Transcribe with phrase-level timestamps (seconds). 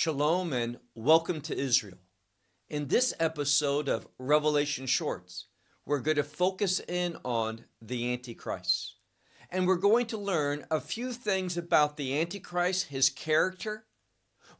[0.00, 1.98] Shalom and welcome to Israel.
[2.70, 5.46] In this episode of Revelation Shorts,
[5.84, 8.94] we're going to focus in on the Antichrist.
[9.50, 13.86] And we're going to learn a few things about the Antichrist, his character,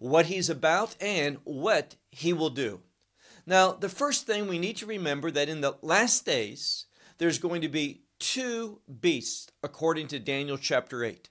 [0.01, 2.81] what he's about, and what he will do.
[3.47, 6.87] Now, the first thing we need to remember that in the last days,
[7.19, 11.31] there's going to be two beasts according to Daniel chapter 8.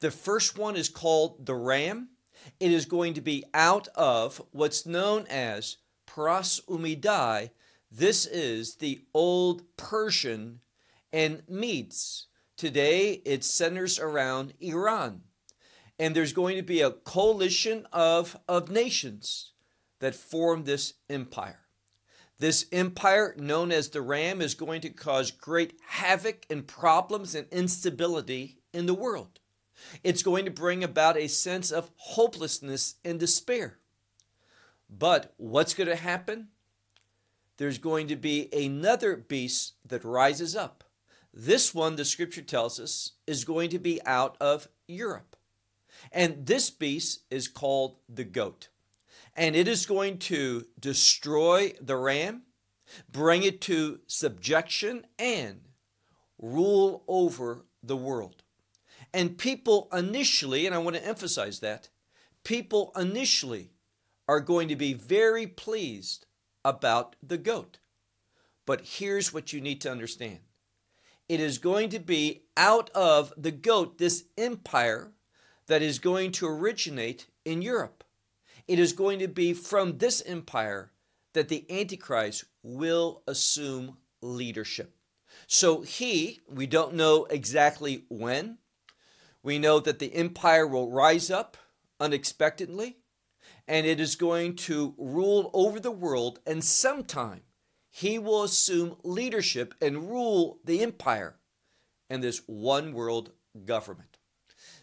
[0.00, 2.08] The first one is called the ram.
[2.60, 7.50] It is going to be out of what's known as Paras Umidai.
[7.90, 10.60] This is the old Persian
[11.12, 12.26] and Medes.
[12.56, 15.22] Today it centers around Iran.
[15.98, 19.52] And there's going to be a coalition of, of nations
[20.00, 21.60] that form this empire.
[22.38, 27.46] This empire, known as the Ram, is going to cause great havoc and problems and
[27.52, 29.38] instability in the world.
[30.02, 33.78] It's going to bring about a sense of hopelessness and despair.
[34.88, 36.48] But what's going to happen?
[37.56, 40.84] There's going to be another beast that rises up.
[41.32, 45.36] This one, the scripture tells us, is going to be out of Europe.
[46.10, 48.68] And this beast is called the goat.
[49.34, 52.42] And it is going to destroy the ram,
[53.10, 55.60] bring it to subjection, and
[56.38, 58.41] rule over the world.
[59.14, 61.88] And people initially, and I want to emphasize that,
[62.44, 63.72] people initially
[64.26, 66.26] are going to be very pleased
[66.64, 67.78] about the goat.
[68.64, 70.40] But here's what you need to understand
[71.28, 75.12] it is going to be out of the goat, this empire
[75.66, 78.04] that is going to originate in Europe.
[78.68, 80.92] It is going to be from this empire
[81.32, 84.94] that the Antichrist will assume leadership.
[85.46, 88.58] So he, we don't know exactly when,
[89.42, 91.56] we know that the empire will rise up
[91.98, 92.98] unexpectedly
[93.66, 97.42] and it is going to rule over the world, and sometime
[97.90, 101.36] he will assume leadership and rule the empire
[102.10, 103.32] and this one world
[103.64, 104.18] government.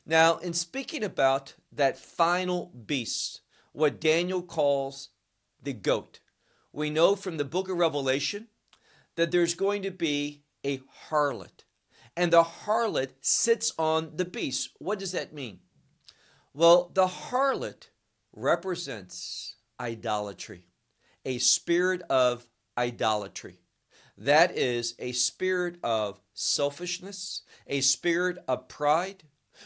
[0.05, 3.41] Now, in speaking about that final beast,
[3.73, 5.09] what Daniel calls
[5.61, 6.19] the goat,
[6.71, 8.47] we know from the book of Revelation
[9.15, 11.63] that there's going to be a harlot
[12.19, 14.71] and the harlot sits on the beast.
[14.77, 15.61] What does that mean?
[16.53, 17.91] Well, the harlot
[18.33, 20.65] represents idolatry,
[21.23, 22.45] a spirit of
[22.77, 23.61] idolatry.
[24.17, 29.23] That is a spirit of selfishness, a spirit of pride,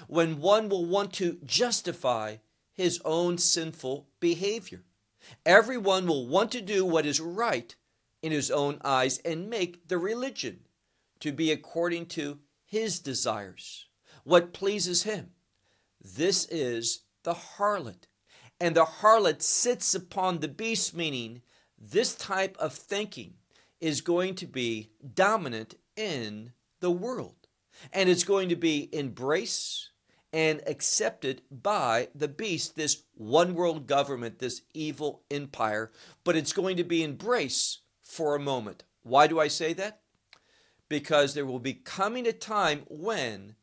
[0.07, 2.35] when one will want to justify
[2.71, 4.83] his own sinful behavior.
[5.43, 7.75] Everyone will want to do what is right
[8.21, 10.59] in his own eyes and make the religion
[11.23, 13.87] to be according to his desires,
[14.25, 15.29] what pleases him.
[16.01, 18.07] This is the harlot.
[18.59, 21.41] And the harlot sits upon the beast, meaning
[21.77, 23.35] this type of thinking
[23.79, 26.51] is going to be dominant in
[26.81, 27.47] the world.
[27.93, 29.91] And it's going to be embraced
[30.33, 35.89] and accepted by the beast, this one world government, this evil empire,
[36.25, 38.83] but it's going to be embraced for a moment.
[39.03, 40.02] Why do I say that?
[40.89, 43.55] Because there will be coming a time when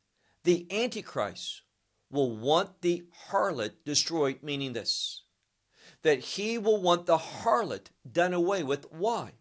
[0.44, 1.62] the Antichrist
[2.10, 5.22] will want the harlot destroyed, meaning this
[6.02, 8.86] that he will want the harlot done away with.
[8.90, 9.32] Why?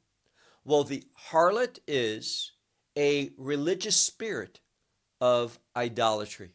[0.66, 2.51] Well, the harlot is
[2.97, 4.59] a religious spirit
[5.22, 6.51] of idolatry.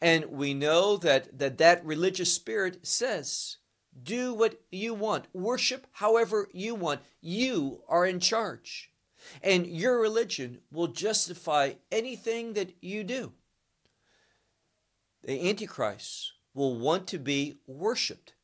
[0.00, 3.56] And we know that that, that religious spirit says,
[4.02, 7.00] do what you want, worship however you want.
[7.20, 8.90] You are in charge.
[9.42, 13.32] And your religion will justify anything that you do.
[15.22, 18.34] The Antichrist will want to be worshiped.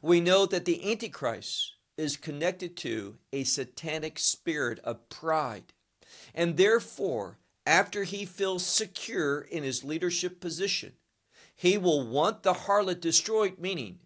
[0.00, 5.72] We know that the Antichrist is connected to a satanic spirit of pride.
[6.34, 10.92] And therefore, after he feels secure in his leadership position,
[11.54, 14.00] he will want the harlot destroyed, meaning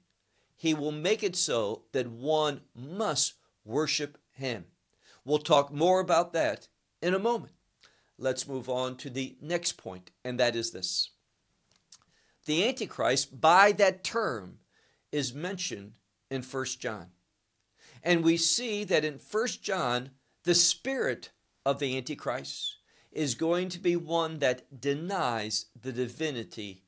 [0.56, 4.66] he will make it so that one must worship him.
[5.28, 6.68] We'll talk more about that
[7.02, 7.52] in a moment.
[8.16, 11.10] Let's move on to the next point, and that is this.
[12.46, 14.60] The Antichrist, by that term,
[15.12, 15.98] is mentioned
[16.30, 17.08] in 1 John.
[18.02, 20.12] And we see that in 1 John,
[20.44, 21.30] the spirit
[21.66, 22.78] of the Antichrist
[23.12, 26.84] is going to be one that denies the divinity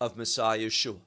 [0.00, 1.02] of Messiah Yeshua.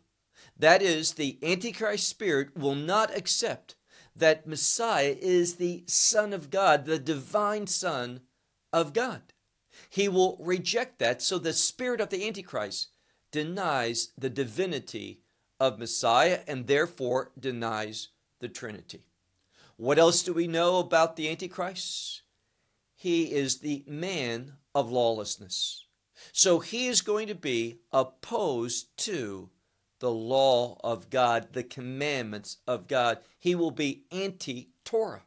[0.57, 3.75] That is, the Antichrist spirit will not accept
[4.19, 8.21] that Messiah is the Son of God, the divine Son
[8.71, 9.21] of God.
[9.89, 12.89] He will reject that, so the spirit of the Antichrist
[13.31, 15.21] denies the divinity
[15.59, 19.03] of Messiah and therefore denies the Trinity.
[19.77, 22.23] What else do we know about the Antichrist?
[22.95, 25.85] He is the man of lawlessness.
[26.33, 29.49] So he is going to be opposed to
[29.99, 33.19] the law of God, the commandments of God.
[33.37, 35.23] He will be anti Torah.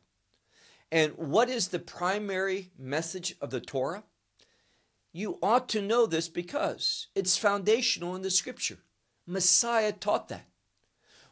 [0.90, 4.04] And what is the primary message of the Torah?
[5.12, 8.78] You ought to know this because it's foundational in the scripture.
[9.26, 10.48] Messiah taught that.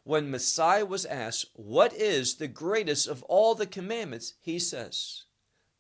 [0.05, 4.35] When Messiah was asked, What is the greatest of all the commandments?
[4.41, 5.25] He says,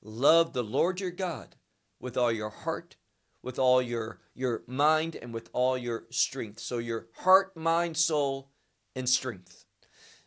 [0.02, 1.56] Love the Lord your God
[1.98, 2.96] with all your heart,
[3.42, 6.60] with all your, your mind, and with all your strength.
[6.60, 8.50] So your heart, mind, soul,
[8.94, 9.64] and strength.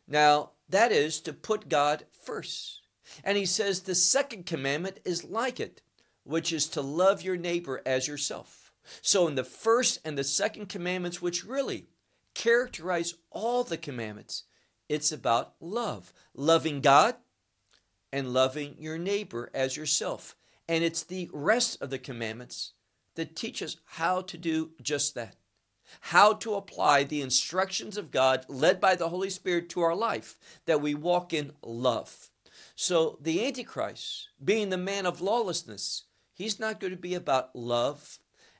[0.07, 2.81] Now, that is to put God first.
[3.23, 5.81] And he says the second commandment is like it,
[6.23, 8.71] which is to love your neighbor as yourself.
[9.01, 11.87] So, in the first and the second commandments, which really
[12.33, 14.43] characterize all the commandments,
[14.89, 17.15] it's about love, loving God
[18.11, 20.35] and loving your neighbor as yourself.
[20.67, 22.73] And it's the rest of the commandments
[23.15, 25.35] that teach us how to do just that.
[26.01, 30.37] How to apply the instructions of God led by the Holy Spirit to our life,
[30.65, 32.29] that we walk in love.
[32.75, 38.17] So, the Antichrist, being the man of lawlessness, he's not going to be about love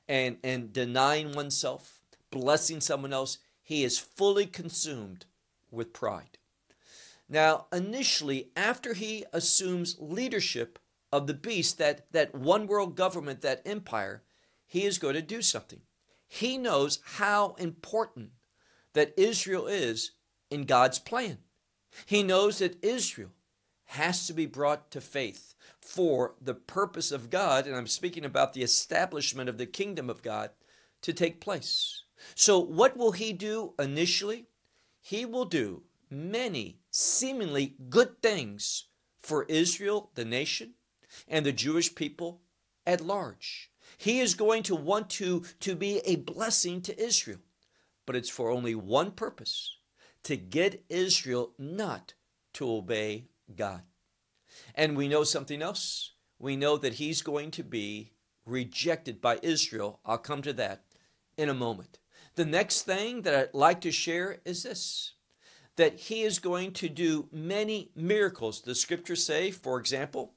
[0.08, 3.38] and, and denying oneself, blessing someone else.
[3.62, 5.26] He is fully consumed
[5.70, 6.38] with pride.
[7.28, 10.78] Now, initially, after he assumes leadership
[11.10, 14.22] of the beast, that, that one world government, that empire,
[14.74, 15.82] he is going to do something.
[16.26, 18.30] He knows how important
[18.92, 20.10] that Israel is
[20.50, 21.38] in God's plan.
[22.06, 23.30] He knows that Israel
[23.84, 28.52] has to be brought to faith for the purpose of God, and I'm speaking about
[28.52, 30.50] the establishment of the kingdom of God,
[31.02, 32.02] to take place.
[32.34, 34.46] So, what will he do initially?
[35.00, 38.88] He will do many seemingly good things
[39.20, 40.74] for Israel, the nation,
[41.28, 42.40] and the Jewish people
[42.84, 43.70] at large.
[44.04, 47.38] He is going to want to, to be a blessing to Israel,
[48.04, 49.78] but it's for only one purpose
[50.24, 52.12] to get Israel not
[52.52, 53.80] to obey God.
[54.74, 56.12] And we know something else.
[56.38, 58.12] We know that he's going to be
[58.44, 60.00] rejected by Israel.
[60.04, 60.84] I'll come to that
[61.38, 61.98] in a moment.
[62.34, 65.12] The next thing that I'd like to share is this
[65.76, 68.60] that he is going to do many miracles.
[68.60, 70.34] The scriptures say, for example,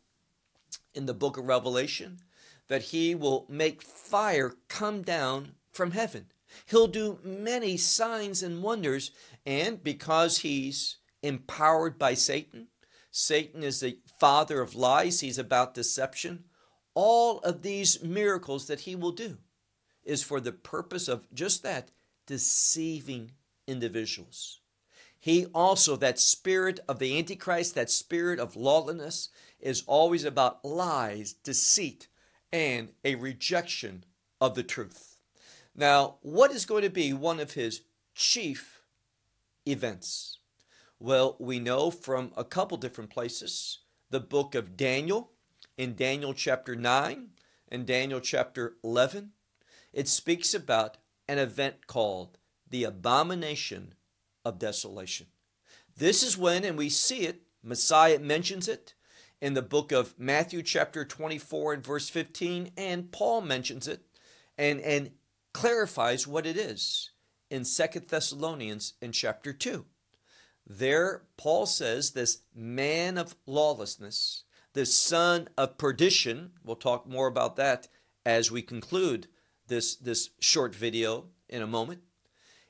[0.96, 2.20] in the book of Revelation,
[2.68, 6.28] that he will make fire come down from heaven.
[6.66, 9.12] He'll do many signs and wonders,
[9.46, 12.68] and because he's empowered by Satan,
[13.12, 16.44] Satan is the father of lies, he's about deception.
[16.94, 19.38] All of these miracles that he will do
[20.04, 21.92] is for the purpose of just that
[22.28, 23.32] deceiving
[23.68, 24.62] individuals.
[25.20, 29.30] He also, that spirit of the Antichrist, that spirit of lawlessness,
[29.60, 32.08] is always about lies, deceit,
[32.52, 34.04] and a rejection
[34.40, 35.20] of the truth.
[35.76, 37.82] Now, what is going to be one of his
[38.16, 38.82] chief
[39.66, 40.40] events?
[41.00, 43.80] Well, we know from a couple different places
[44.10, 45.32] the book of Daniel,
[45.78, 47.28] in Daniel chapter 9
[47.70, 49.32] and Daniel chapter 11,
[49.94, 52.38] it speaks about an event called
[52.70, 53.94] the abomination
[54.44, 55.28] of desolation.
[55.96, 58.94] This is when, and we see it, Messiah mentions it
[59.42, 64.02] in the book of Matthew, chapter 24, and verse 15, and Paul mentions it
[64.58, 65.12] and, and
[65.54, 67.12] clarifies what it is
[67.50, 69.86] in Second Thessalonians in chapter 2.
[70.66, 77.56] There, Paul says, this man of lawlessness, this son of perdition, we'll talk more about
[77.56, 77.88] that
[78.26, 79.28] as we conclude
[79.68, 82.02] this, this short video in a moment.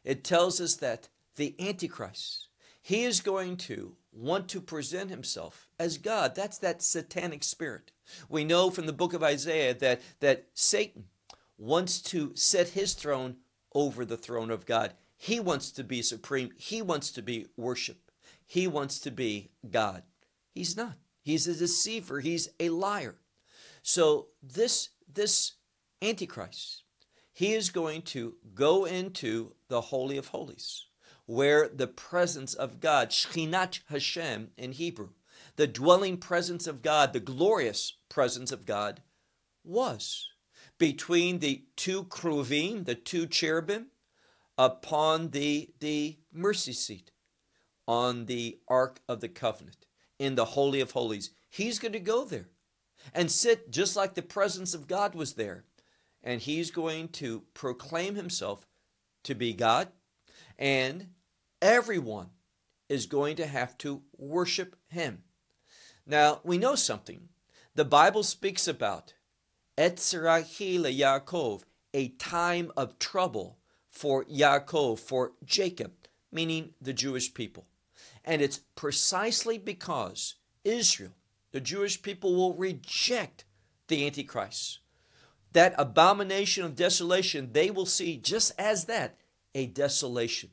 [0.03, 2.47] It tells us that the Antichrist,
[2.81, 6.35] he is going to want to present himself as God.
[6.35, 7.91] That's that satanic spirit.
[8.27, 11.05] We know from the book of Isaiah that, that Satan
[11.57, 13.37] wants to set his throne
[13.73, 14.93] over the throne of God.
[15.17, 16.51] He wants to be supreme.
[16.57, 18.11] He wants to be worshiped.
[18.45, 20.03] He wants to be God.
[20.53, 20.95] He's not.
[21.21, 22.19] He's a deceiver.
[22.21, 23.15] He's a liar.
[23.83, 25.53] So this this
[26.01, 26.83] antichrist,
[27.33, 30.86] he is going to go into the holy of holies
[31.27, 35.09] where the presence of God, Shechinat Hashem in Hebrew,
[35.57, 39.01] the dwelling presence of God, the glorious presence of God,
[39.63, 40.29] was
[40.77, 43.87] between the two kruvim, the two cherubim,
[44.57, 47.11] upon the, the mercy seat
[47.87, 49.85] on the Ark of the Covenant
[50.17, 51.31] in the Holy of Holies.
[51.49, 52.49] He's going to go there
[53.13, 55.65] and sit just like the presence of God was there.
[56.23, 58.65] And he's going to proclaim himself
[59.23, 59.89] to be God
[60.57, 61.07] and
[61.61, 62.29] everyone
[62.89, 65.23] is going to have to worship him.
[66.05, 67.29] Now, we know something.
[67.75, 69.13] The Bible speaks about
[69.77, 73.59] Etzrahi Yaakov, a time of trouble
[73.89, 75.91] for Yaakov, for Jacob,
[76.31, 77.65] meaning the Jewish people.
[78.23, 81.13] And it's precisely because Israel,
[81.51, 83.45] the Jewish people, will reject
[83.87, 84.79] the Antichrist.
[85.53, 89.17] That abomination of desolation, they will see just as that
[89.55, 90.51] a desolation,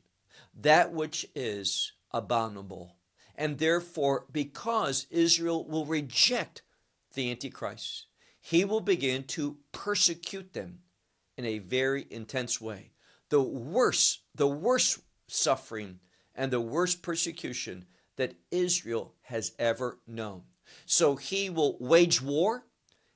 [0.55, 2.95] that which is abominable.
[3.35, 6.61] And therefore, because Israel will reject
[7.13, 8.07] the Antichrist,
[8.39, 10.79] he will begin to persecute them
[11.37, 12.91] in a very intense way.
[13.29, 15.99] The worst, the worst suffering
[16.33, 17.85] and the worst persecution
[18.17, 20.43] that Israel has ever known.
[20.85, 22.65] So he will wage war.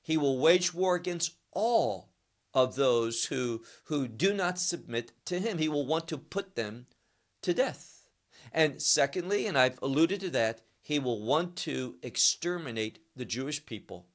[0.01, 2.09] He will wage war against all
[2.53, 5.57] of those who, who do not submit to him.
[5.57, 6.87] He will want to put them
[7.41, 8.07] to death.
[8.51, 14.07] And secondly, and I've alluded to that, he will want to exterminate the Jewish people.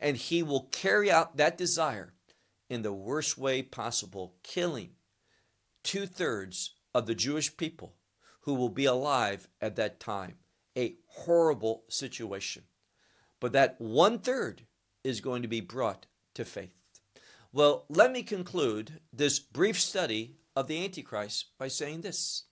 [0.00, 2.14] And he will carry out that desire
[2.70, 4.90] in the worst way possible, killing
[5.82, 7.94] two thirds of the Jewish people
[8.42, 10.36] who will be alive at that time.
[10.76, 12.62] A horrible situation.
[13.40, 14.62] But that one third
[15.04, 16.78] is going to be brought to faith.
[17.52, 22.44] Well, let me conclude this brief study of the Antichrist by saying this.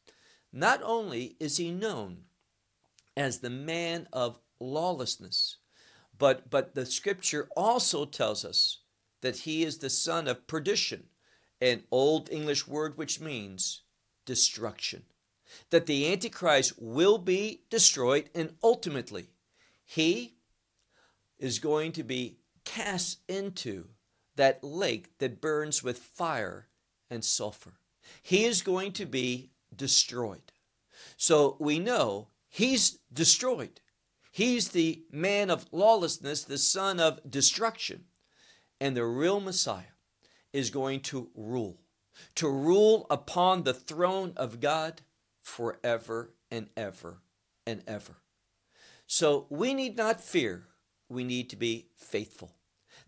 [0.53, 2.25] Not only is he known
[3.17, 5.57] as the man of lawlessness,
[6.19, 8.79] but, but the scripture also tells us
[9.21, 11.05] that he is the son of perdition,
[11.61, 13.83] an old English word which means
[14.25, 15.05] destruction.
[15.71, 19.31] That the Antichrist will be destroyed and ultimately
[19.85, 20.35] he
[21.39, 23.89] is going to be cast into
[24.37, 26.69] that lake that burns with fire
[27.11, 27.75] and sulfur.
[28.23, 30.53] He is going to be destroyed.
[31.17, 33.81] So we know he's destroyed.
[34.31, 38.05] He's the man of lawlessness, the son of destruction.
[38.79, 39.97] And the real Messiah
[40.53, 41.81] is going to rule,
[42.35, 45.01] to rule upon the throne of God
[45.41, 47.23] forever and ever
[47.67, 48.17] and ever.
[49.07, 50.67] So we need not fear,
[51.09, 52.55] we need to be faithful.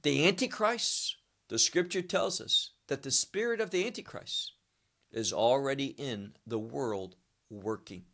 [0.02, 1.16] The Antichrist,
[1.48, 4.54] the scripture tells us that the spirit of the Antichrist
[5.12, 7.16] is already in the world
[7.50, 8.04] working.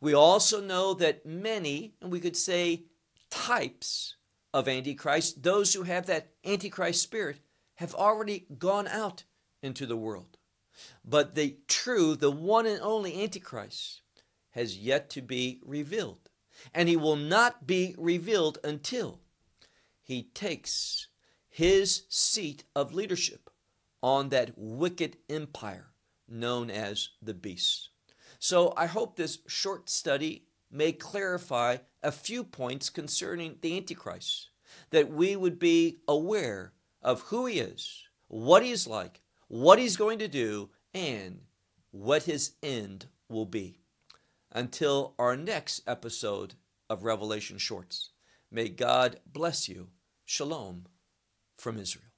[0.00, 2.84] We also know that many, and we could say
[3.30, 4.16] types
[4.52, 7.40] of Antichrist, those who have that Antichrist spirit,
[7.76, 9.24] have already gone out
[9.62, 10.36] into the world.
[11.04, 14.02] But the true, the one and only Antichrist,
[14.50, 16.28] has yet to be revealed.
[16.74, 19.20] And he will not be revealed until
[20.02, 21.08] he takes
[21.48, 23.50] his seat of leadership
[24.02, 25.91] on that wicked empire
[26.32, 27.90] known as the beast.
[28.38, 34.50] So I hope this short study may clarify a few points concerning the Antichrist,
[34.90, 36.72] that we would be aware
[37.02, 41.42] of who he is, what he's like, what he's going to do, and
[41.90, 43.78] what his end will be.
[44.50, 46.54] Until our next episode
[46.88, 48.10] of Revelation Shorts,
[48.50, 49.88] may God bless you.
[50.24, 50.86] Shalom
[51.58, 52.12] from Israel.